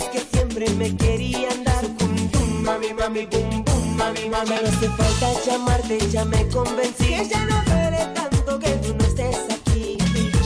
que 0.00 0.20
siempre 0.20 0.68
me 0.70 0.96
querían 0.96 1.64
dar. 1.64 1.84
Cum, 1.98 2.28
cum, 2.30 2.62
mami, 2.62 2.94
mami, 2.94 3.26
bum, 3.26 3.64
bum, 3.64 3.96
mami, 3.96 4.28
mami. 4.28 4.48
No 4.48 4.68
hace 4.68 4.88
falta 4.88 5.32
llamarte, 5.44 5.98
ya 6.10 6.24
me 6.24 6.48
convencí. 6.48 7.04
Que 7.04 7.28
ya 7.28 7.44
no 7.44 7.62
duele 7.64 8.06
tanto 8.14 8.58
que 8.58 8.70
tú 8.76 8.94
no 8.94 9.04
estés 9.04 9.36
aquí. 9.50 9.98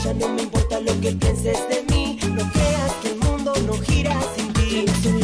Ya 0.03 0.13
no 0.13 0.29
me 0.29 0.43
importa 0.43 0.79
lo 0.81 0.99
que 0.99 1.11
pienses 1.13 1.59
de 1.69 1.83
mí. 1.89 2.19
No 2.35 2.51
creas 2.51 2.91
que 3.01 3.09
el 3.11 3.19
mundo 3.19 3.53
no 3.65 3.73
gira 3.79 4.19
sin 4.35 4.51
ti. 4.53 4.85
Soy 5.01 5.21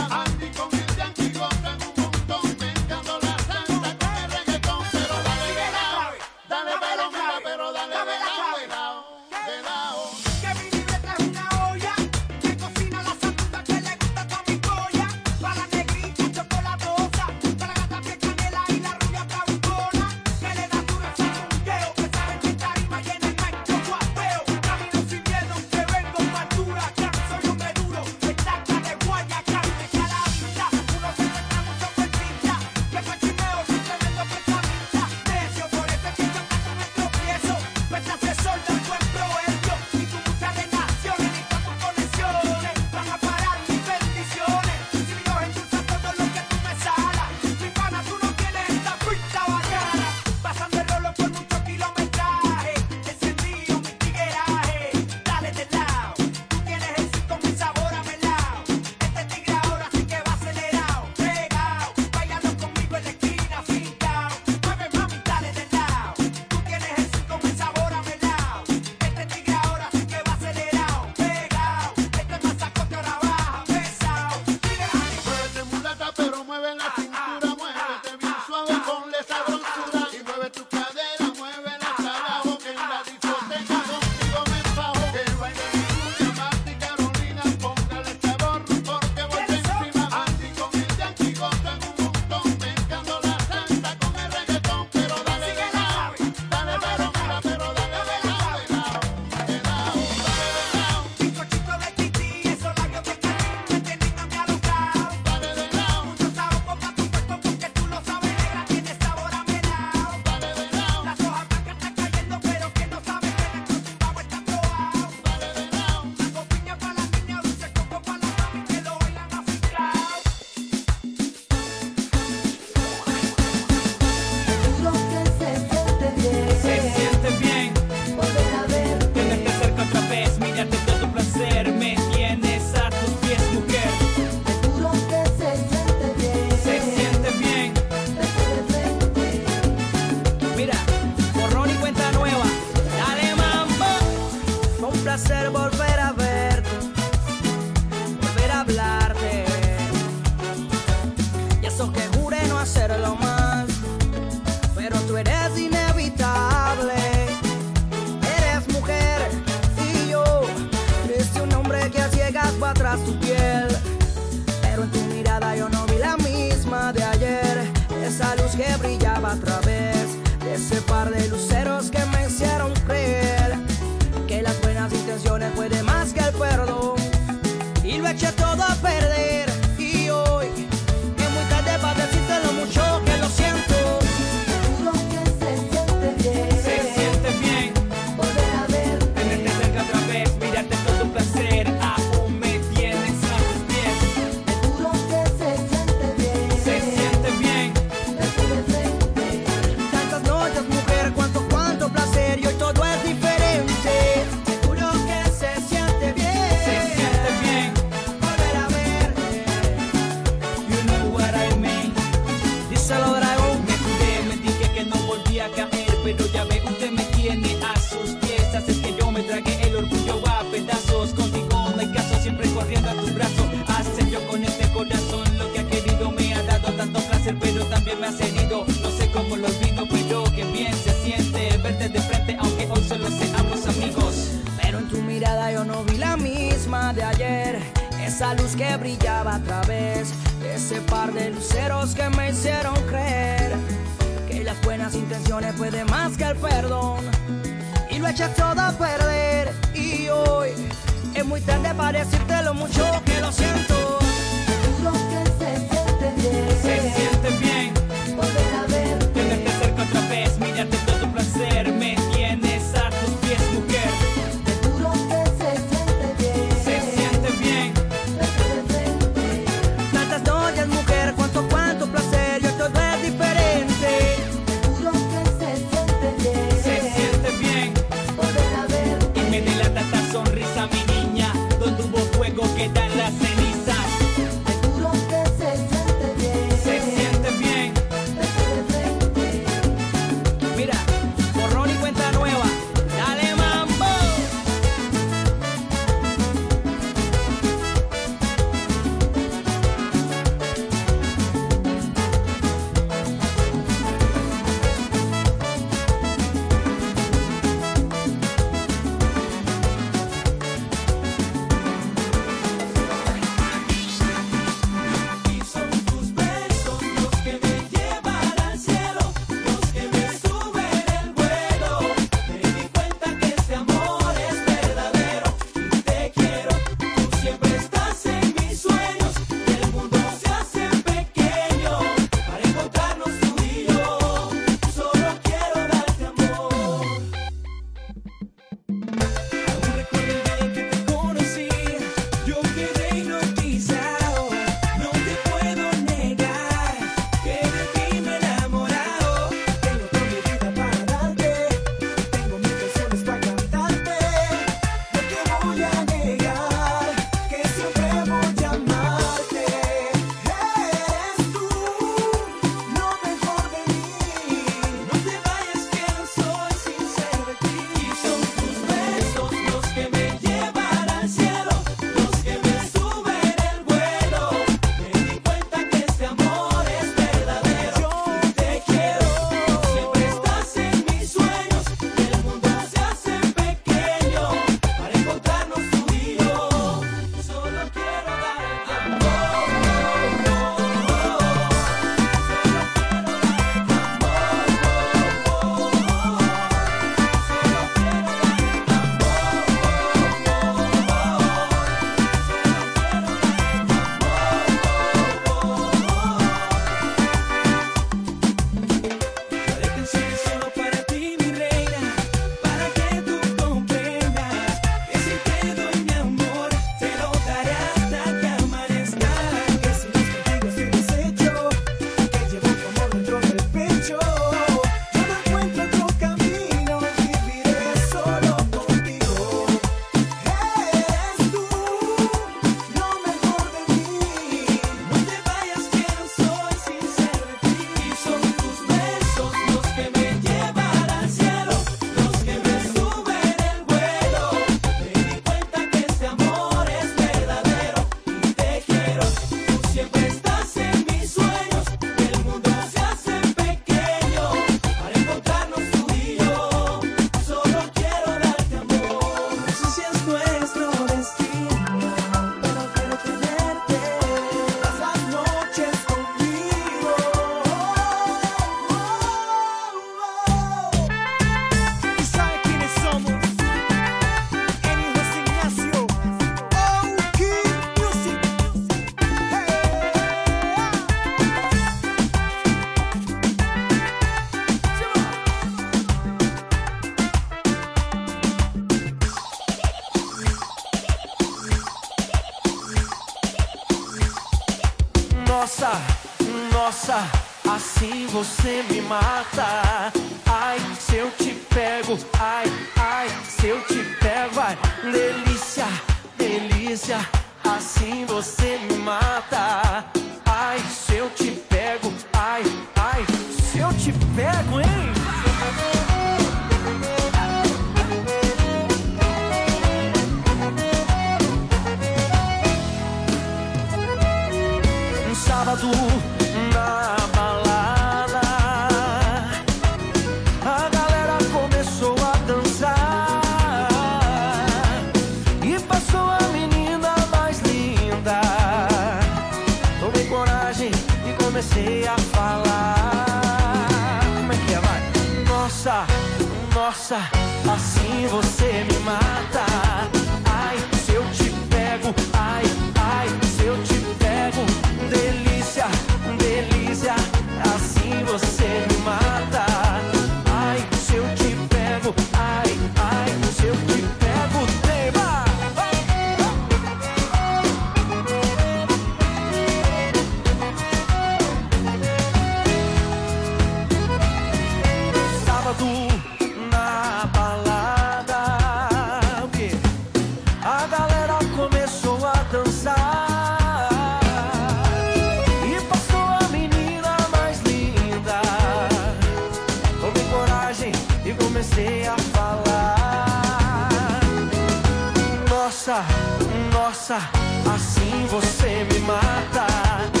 assim 596.97 598.05
você 598.07 598.65
me 598.65 598.79
mata. 598.79 600.00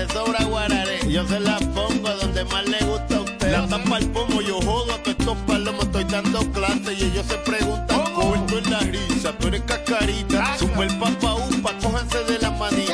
le 0.00 0.12
sobra 0.12 0.44
guararé. 0.44 0.98
Yo 1.08 1.26
se 1.26 1.40
las 1.40 1.62
pongo 1.66 2.08
donde 2.20 2.44
más 2.44 2.66
le 2.66 2.78
gusta 2.86 3.16
a 3.16 3.20
usted. 3.20 3.52
La 3.52 3.66
tapa 3.66 3.96
al 3.96 4.06
pomo, 4.06 4.40
yo 4.40 4.60
jodo 4.62 4.92
a 4.94 5.02
todos 5.02 5.16
estos 5.18 5.36
palomos. 5.46 5.84
Estoy 5.84 6.04
dando 6.04 6.40
clase 6.52 6.94
y 6.94 7.02
ellos 7.04 7.26
se 7.26 7.36
preguntan. 7.36 8.00
¿Cómo? 8.14 8.34
en 8.34 8.70
la 8.70 8.80
risa, 8.80 9.32
tú 9.38 9.48
eres 9.48 9.62
cascarita. 9.62 10.58
Sube 10.58 10.86
el 10.86 10.98
papa 10.98 11.34
upa, 11.34 11.72
cójanse 11.82 12.24
de 12.24 12.38
la 12.38 12.50
manita. 12.50 12.89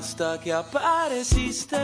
Hasta 0.00 0.40
que 0.40 0.50
apareciste 0.50 1.76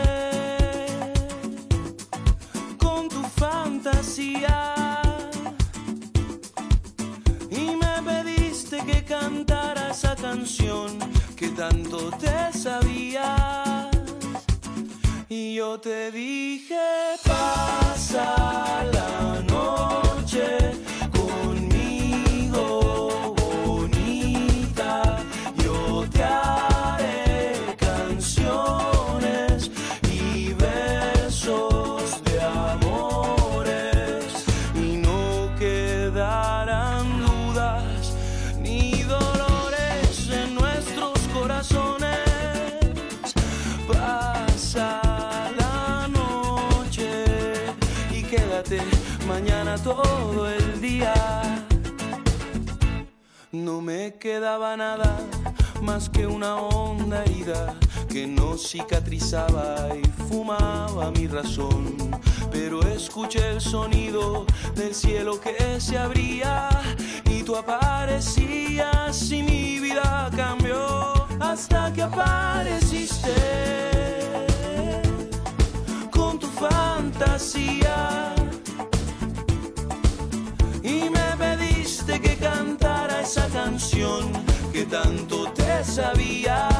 que 84.73 84.85
tanto 84.85 85.51
te 85.51 85.83
sabías 85.83 86.76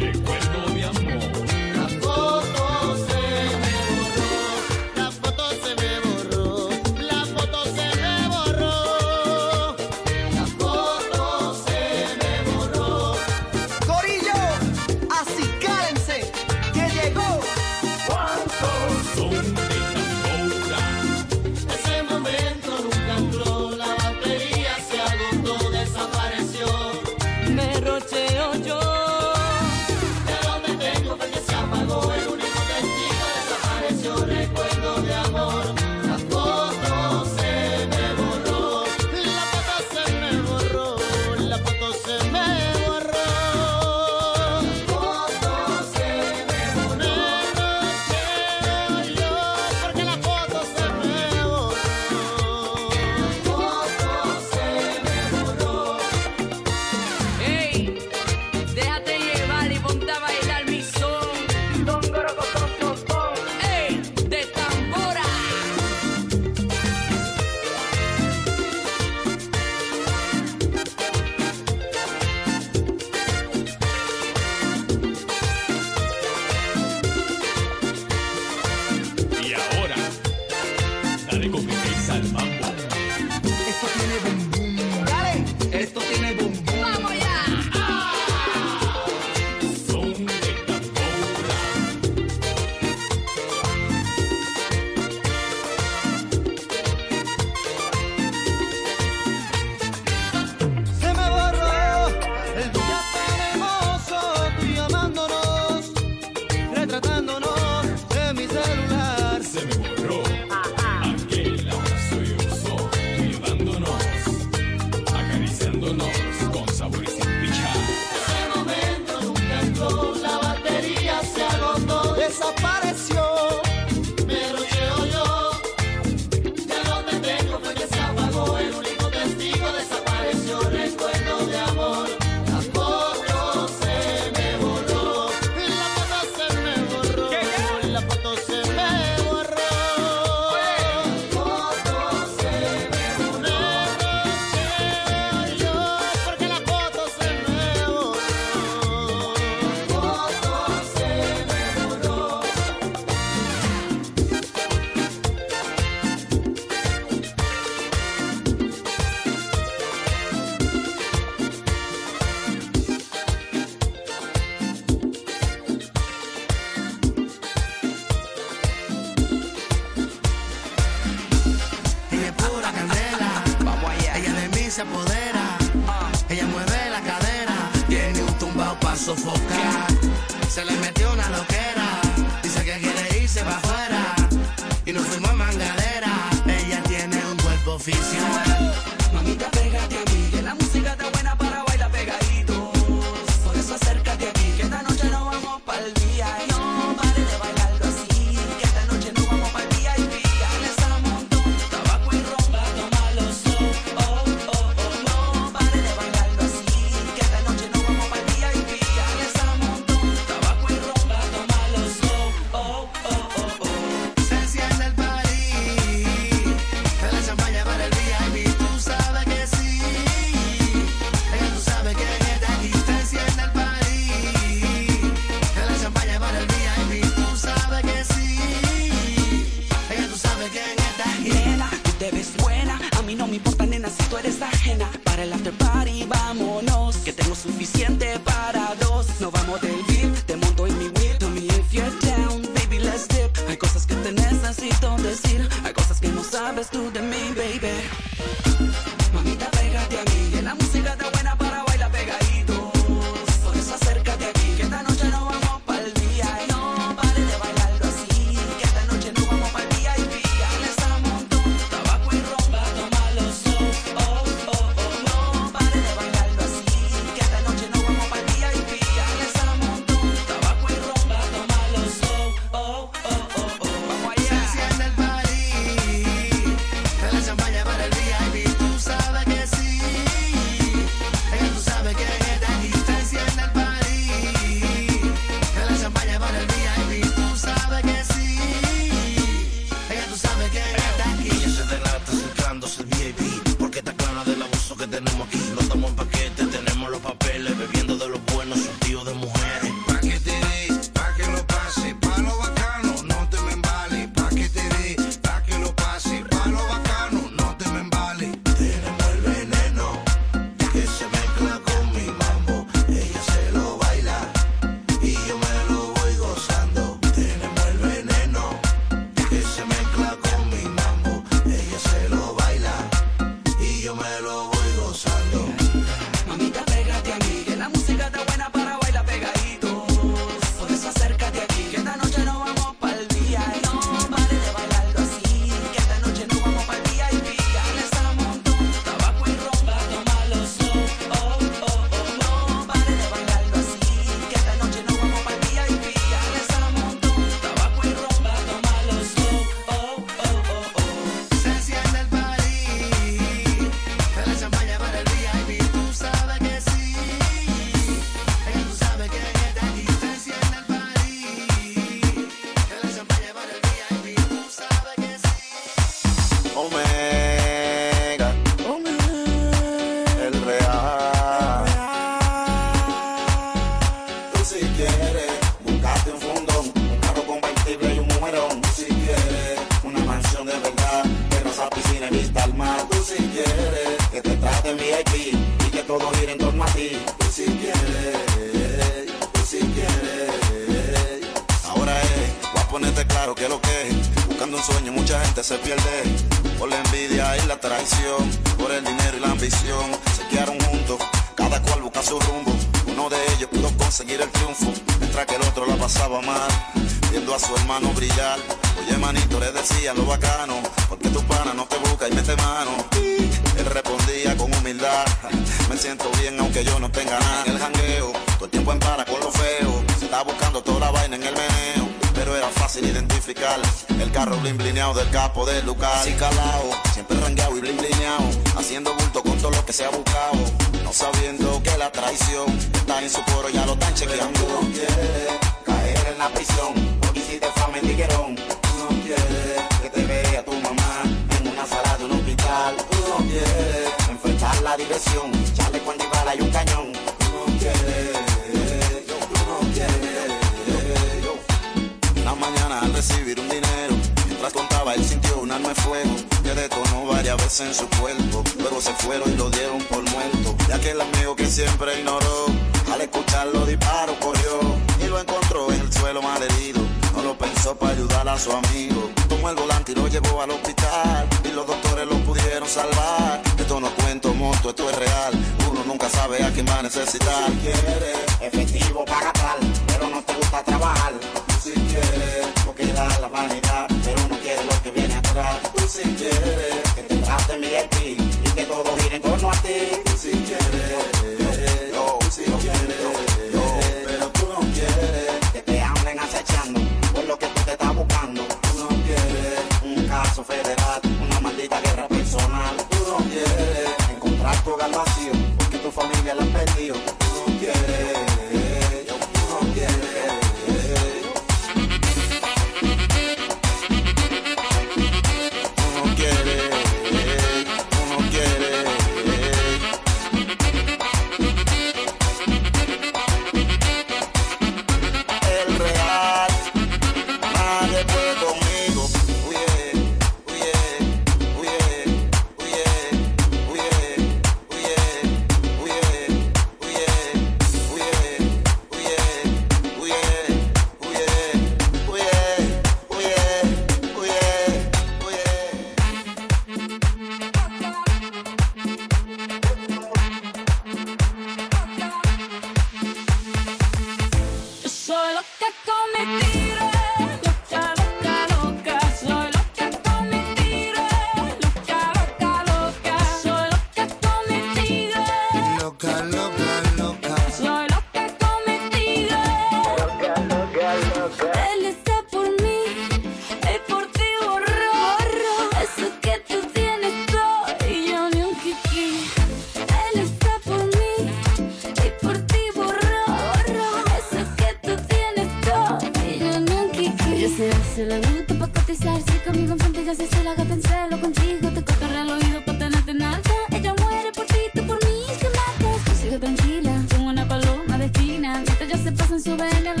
contigo 589.61 589.73
enfrente 589.73 590.05
ya 590.05 590.15
se 590.15 590.43
la 590.43 590.55
gata 590.55 590.73
en 590.73 590.81
celo 590.81 591.21
contigo. 591.21 591.69
Te 591.69 591.83
cortaré 591.83 592.21
el 592.21 592.31
oído 592.31 592.65
para 592.65 592.77
tenerte 592.79 593.11
en 593.11 593.21
alta. 593.21 593.51
Ella 593.71 593.93
muere 594.01 594.31
por 594.31 594.45
ti, 594.45 594.61
tú 594.73 594.87
por 594.87 594.97
mí, 595.05 595.23
que 595.39 595.47
matas. 595.49 596.05
Tú 596.05 596.11
sigue 596.21 596.39
tranquila, 596.39 596.93
como 597.11 597.29
una 597.29 597.47
paloma 597.47 597.97
de 597.97 598.05
esquina. 598.05 598.63
Mientras 598.65 598.89
ya 598.89 598.97
se 598.97 599.11
pasan 599.11 599.41
su 599.41 599.55
vena 599.55 600.00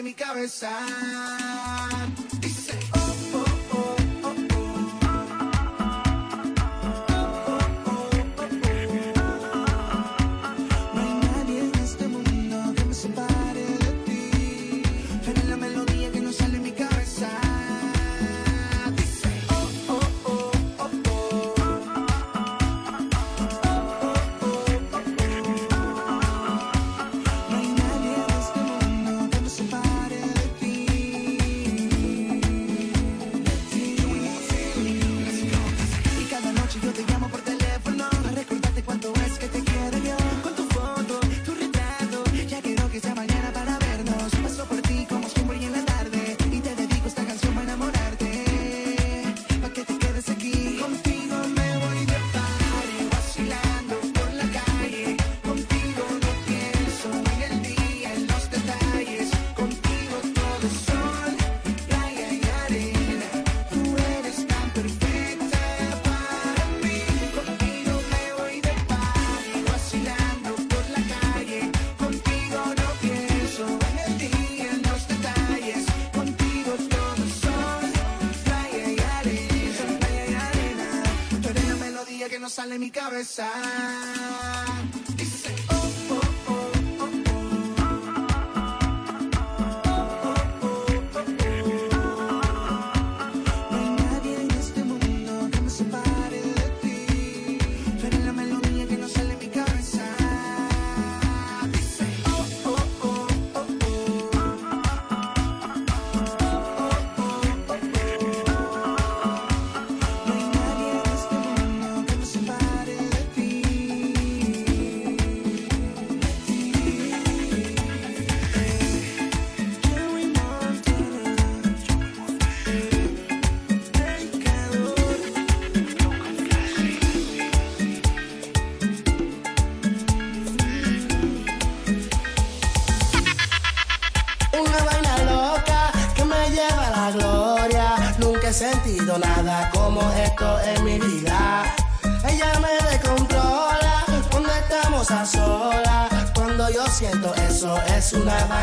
de 0.00 0.04
mi 0.04 0.14
cabeza. 0.14 1.19
sale 82.50 82.78
mi 82.78 82.90
cabeza. 82.90 83.46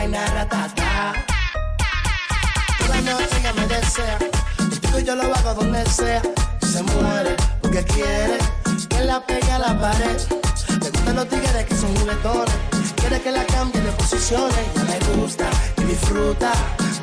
bailar 0.08 0.48
ta 0.50 0.68
ta. 0.76 1.14
Toda 2.80 3.02
noche 3.02 3.38
ella 3.40 3.54
me 3.54 3.68
desea, 3.68 4.18
yo 5.04 5.16
lo 5.16 5.24
hago 5.36 5.54
donde 5.54 5.86
sea. 5.86 6.22
Se 6.62 6.84
muere 6.84 7.36
porque 7.62 7.84
quiere 7.84 8.38
que 8.90 9.04
la 9.04 9.20
pegue 9.26 9.52
a 9.52 9.60
la 9.60 9.80
pared. 9.80 10.18
Le 10.82 10.90
gustan 10.90 11.16
los 11.16 11.28
tigres 11.28 11.66
que 11.66 11.76
son 11.76 11.96
juguetones, 11.98 12.56
quiere 12.96 13.22
que 13.22 13.32
la 13.32 13.46
cambie 13.46 13.82
de 13.82 13.92
posiciones. 13.92 14.66
Ya 14.76 14.84
le 14.84 15.22
gusta 15.22 15.46
y 15.78 15.84
disfruta, 15.84 16.52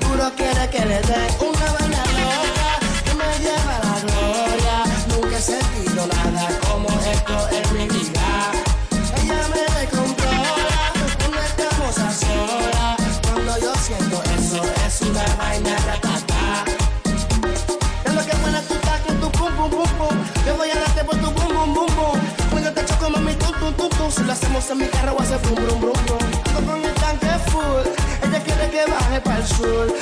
duro 0.01 0.31
quiere 0.37 0.69
que 0.71 0.85
le 0.85 1.01
dé 1.01 1.21
una 1.41 1.73
vaina. 1.73 2.54
hace 25.35 25.55
brum 25.55 25.81
brum 25.81 25.81
brum. 25.81 26.19
Ando 26.56 26.73
con 26.73 26.85
el 26.85 26.94
tanque 26.94 27.27
full, 27.51 28.28
ella 28.28 28.43
quiere 28.43 28.70
que 28.70 28.90
baje 28.90 29.20
para 29.20 29.39
el 29.39 29.47
sur. 29.47 29.94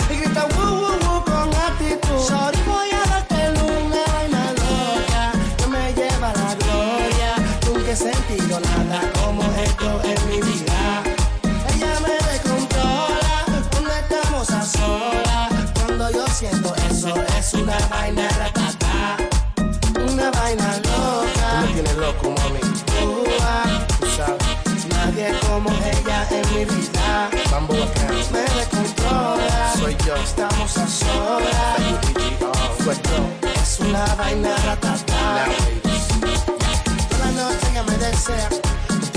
sea. 38.33 38.49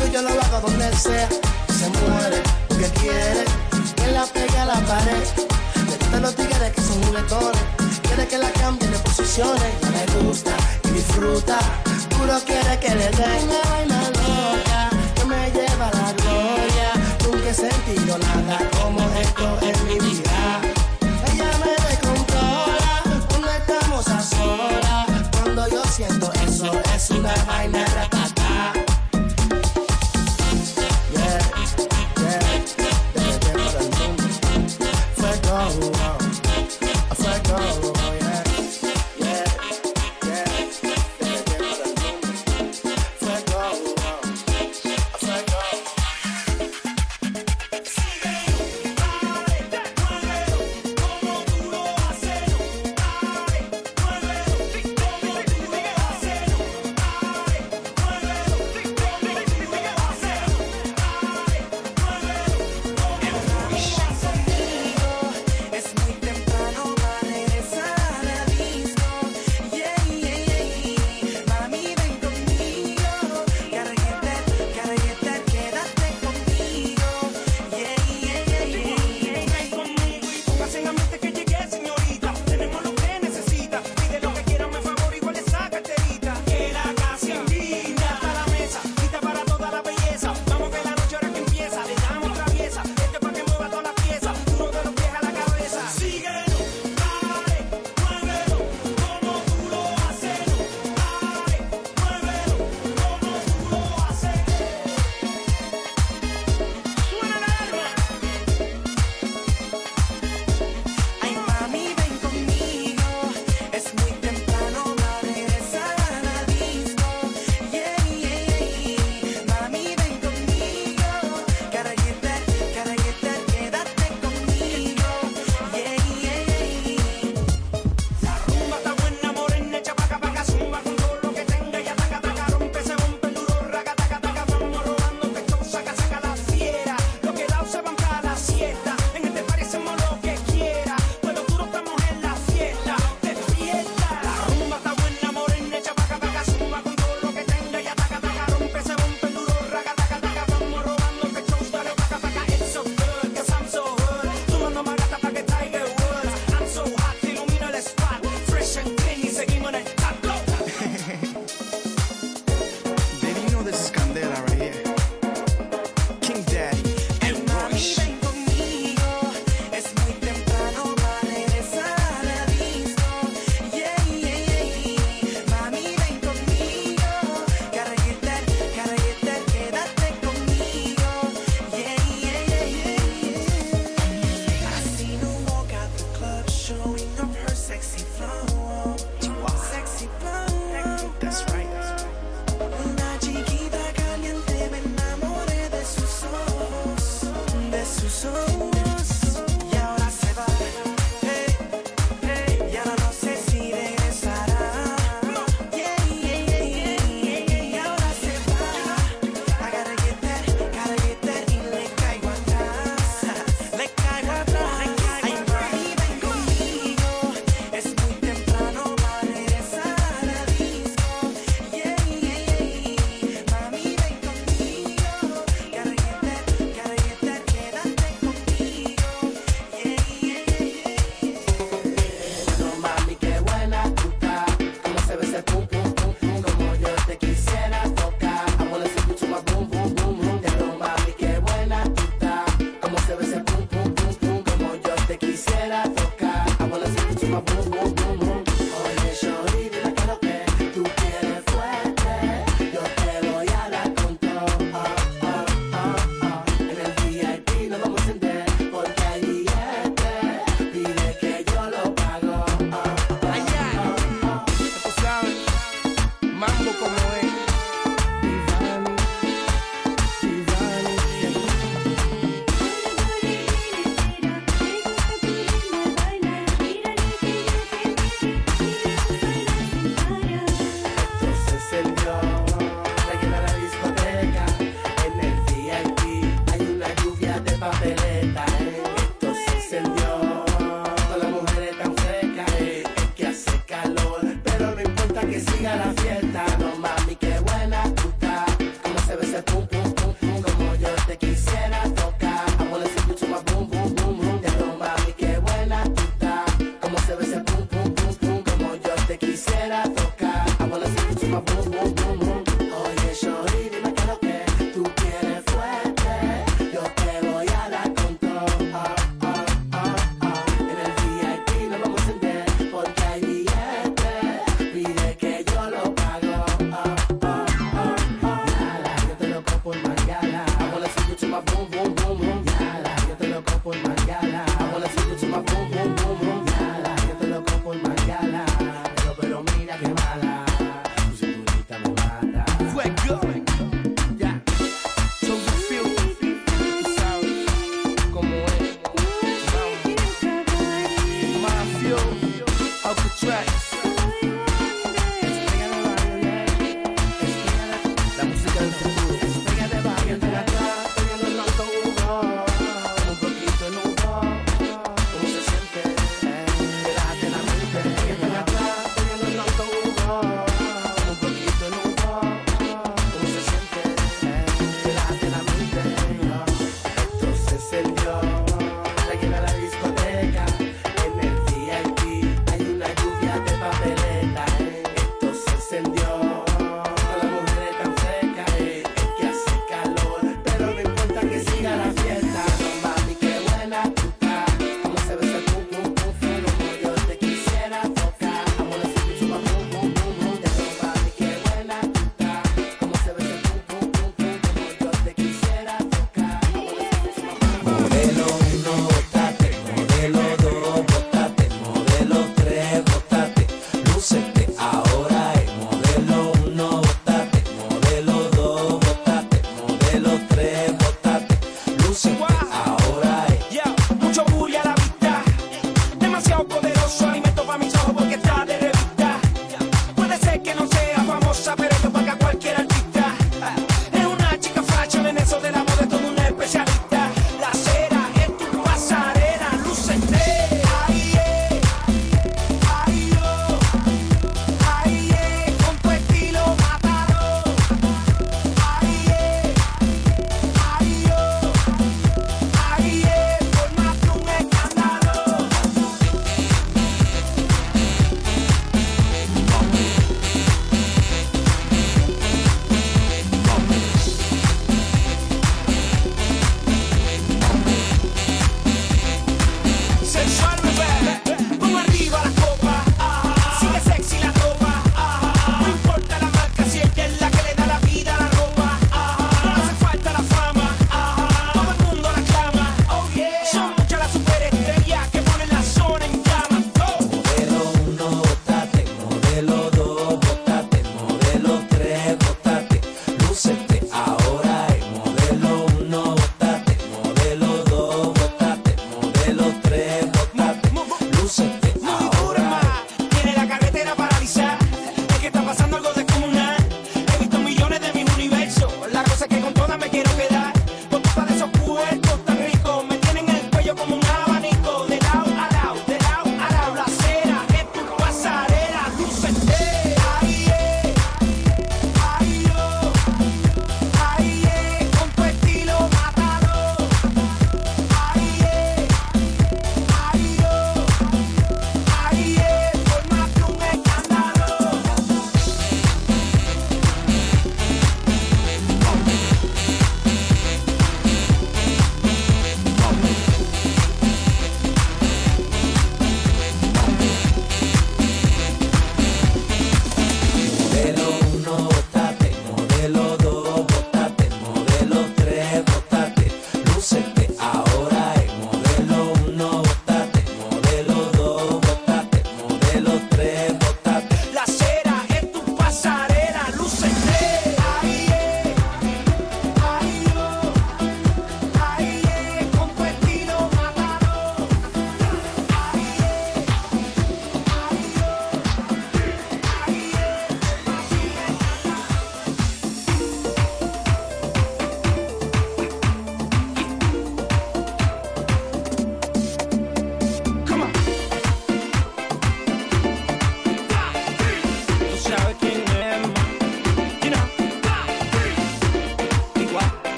Yo 0.00 0.12
ya 0.12 0.22
lo 0.22 0.30
hago 0.30 0.60
donde 0.68 0.96
sea. 0.96 1.28
Se 1.78 1.88
muere, 1.90 2.42
que 2.68 3.00
quiere, 3.00 3.44
que 3.96 4.12
la 4.12 4.24
pegue 4.26 4.58
a 4.58 4.64
la 4.64 4.80
pared. 4.80 5.26
Le 5.88 5.96
gustan 5.96 6.22
los 6.22 6.34
tigres 6.34 6.72
que 6.74 6.82
son 6.82 7.02
juguetones. 7.04 8.00
Quiere 8.02 8.26
que 8.26 8.38
la 8.38 8.50
cambien 8.52 8.90
de 8.90 8.98
posiciones. 8.98 9.72
Ya 9.82 9.90
le 9.90 10.24
gusta 10.24 10.50
y 10.84 10.88
disfruta. 10.90 11.58
Puro 12.16 12.38
quiere 12.46 12.78
que 12.80 12.94
le 12.94 13.10
den 13.10 13.97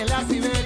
en 0.00 0.08
la 0.08 0.59